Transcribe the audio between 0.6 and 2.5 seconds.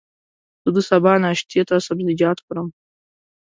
زه د سبا ناشتې ته سبزيجات